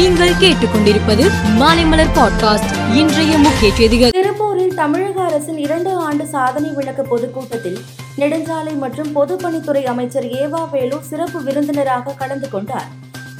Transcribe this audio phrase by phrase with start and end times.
[0.00, 1.24] நீங்கள் கேட்டுக்கொண்டிருப்பது
[1.58, 4.10] மாலைமலர் பாட்காஸ்ட் இன்றைய முக்கிய செய்திகள்.
[4.10, 7.78] திருப்பூரில் தமிழக அரசின் இரண்டு ஆண்டு சாதனை விளக்க பொதுக்கூட்டத்தில்
[8.18, 12.86] நெடுஞ்சாலை மற்றும் பொதுப்பணித்துறை அமைச்சர் ஏவா வேலு சிறப்பு விருந்தினராக கலந்து கொண்டார்.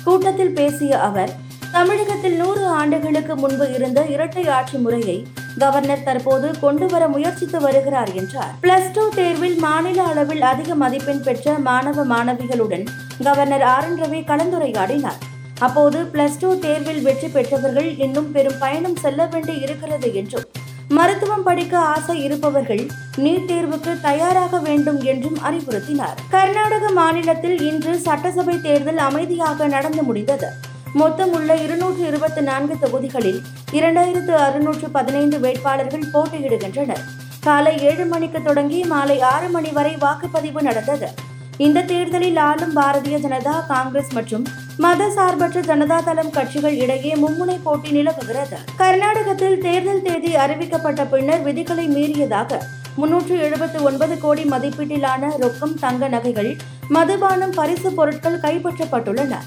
[0.04, 1.32] கூட்டத்தில் பேசிய அவர்
[1.72, 5.26] தமிழகத்தில் நூறு ஆண்டுகளுக்கு முன்பு இருந்த இரட்டை ஆட்சி முறையை
[5.58, 8.52] கவர்னர் தற்போது கொண்டு வர முயற்சித்து வருகிறார் என்றார்.
[8.62, 12.86] பிளஸ் டூ தேர்வில் மாநில அளவில் அதிக மதிப்பெண் பெற்ற மாணவ மாணவிகளுடன்
[13.22, 15.28] கவர்னர் ஆர் என் ரவி கலந்துரையாடினார்.
[15.60, 20.48] அப்போது பிளஸ் டூ தேர்வில் வெற்றி பெற்றவர்கள் இன்னும் பெரும் பயணம் செல்ல வேண்டி இருக்கிறது என்றும்
[20.88, 22.82] மருத்துவம் படிக்க ஆசை இருப்பவர்கள்
[23.16, 26.16] நீட் தேர்வுக்கு தயாராக வேண்டும் என்றும் அறிவுறுத்தினார்.
[26.30, 30.48] கர்நாடக மாநிலத்தில் இன்று சட்டசபை தேர்தல் அமைதியாக நடந்து முடிந்தது.
[30.92, 33.40] மொத்தம் உள்ள இருநூற்று இருபத்தி நான்கு தொகுதிகளில்
[33.72, 37.04] இரண்டாயிரத்து அறுநூற்று பதினைந்து வேட்பாளர்கள் போட்டியிடுகின்றனர்.
[37.40, 41.10] காலை ஏழு மணிக்கு தொடங்கி மாலை ஆறு மணி வரை வாக்குப்பதிவு நடந்தது.
[41.56, 44.46] இந்த தேர்தலில் ஆளும் பாரதிய ஜனதா காங்கிரஸ் மற்றும்
[44.82, 48.58] மத சார்பற்ற ஜனதா தளம் கட்சிகள் இடையே மும்முனை போட்டி நிலவுகிறது.
[48.80, 52.60] கர்நாடகத்தில் தேர்தல் தேதி அறிவிக்கப்பட்ட பின்னர் விதிகளை மீறியதாக
[53.00, 56.50] முன்னூற்று எழுபத்து ஒன்பது கோடி மதிப்பீட்டிலான ரொக்கம் தங்க நகைகள்
[56.96, 59.42] மதுபானம் பரிசு பொருட்கள் கைப்பற்றப்பட்டுள்ளன.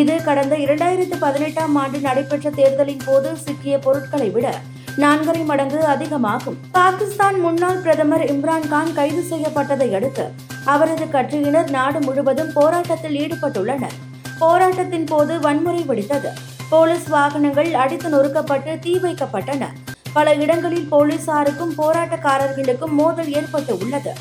[0.00, 4.48] இது கடந்த இரண்டாயிரத்து பதினெட்டாம் ஆண்டு நடைபெற்ற தேர்தலின் போது சிக்கிய பொருட்களை விட
[5.04, 6.58] நான்கரை மடங்கு அதிகமாகும்.
[6.78, 10.26] பாகிஸ்தான் முன்னாள் பிரதமர் இம்ரான்கான் கைது செய்யப்பட்டதை அடுத்து
[10.74, 13.96] அவரது கட்சியினர் நாடு முழுவதும் போராட்டத்தில் ஈடுபட்டுள்ளனர்.
[14.40, 16.30] போராட்டத்தின் போது வன்முறை வெடித்தது.
[16.72, 19.66] போலீஸ் வாகனங்கள் அடித்து நொறுக்கப்பட்டு தீ வைக்கப்பட்டன.
[20.16, 24.12] பல இடங்களில் போலீசாருக்கும் போராட்டக்காரர்களுக்கும் மோதல் ஏற்பட்டு உள்ளது.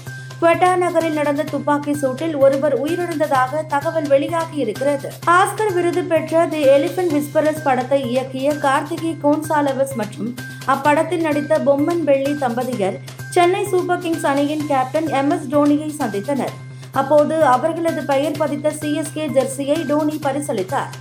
[0.42, 7.16] குவெட்டா நகரில் நடந்த துப்பாக்கி சூட்டில் ஒருவர் உயிரிழந்ததாக தகவல் வெளியாகி இருக்கிறது ஆஸ்கர் விருது பெற்ற தி எலிபென்ட்
[7.18, 10.30] விஸ்பரஸ் படத்தை இயக்கிய கார்த்திகி கோன்சாலவஸ் மற்றும்
[10.76, 13.00] அப்படத்தில் நடித்த பொம்மன் வெள்ளி தம்பதியர்
[13.32, 16.56] சென்னை சூப்பர் கிங்ஸ் அணியின் கேப்டன் எம் எஸ் டோனியை சந்தித்தனர்.
[17.02, 20.92] அப்போது அவர்களது பெயர் பதித்த சிஎஸ்கே ஜெர்சியை டோனி பரிசளித்தார்.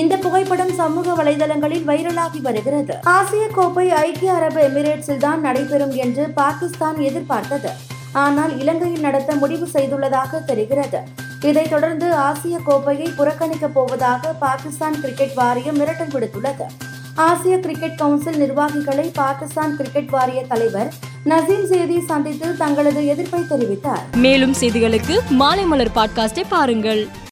[0.00, 2.94] இந்த புகைப்படம் சமூக வலைதளங்களில் வைரலாகி வருகிறது.
[3.02, 7.70] ஆசிய கோப்பை ஐக்கிய அரபு எமிரேட்ஸில் தான் நடைபெறும் என்று பாகிஸ்தான் எதிர்பார்த்தது.
[8.24, 11.00] ஆனால் இலங்கையில் நடத்த முடிவு செய்துள்ளதாக தெரிகிறது.
[11.40, 16.66] இதைத் தொடர்ந்து ஆசிய கோப்பையை புறக்கணிக்கப் போவதாக பாகிஸ்தான் கிரிக்கெட் வாரியம் மிரட்டல் விடுத்துள்ளது.
[17.16, 20.92] ஆசிய கிரிக்கெட் கவுன்சில் நிர்வாகிகளை பாகிஸ்தான் கிரிக்கெட் வாரிய தலைவர்
[21.24, 24.16] நசீம் சேதி சந்தித்து தங்களது எதிர்ப்பை தெரிவித்தார்.
[24.16, 27.08] மேலும் செய்திகளுக்கு மாலை மலர் பாட்காஸ்டை பாருங்கள்.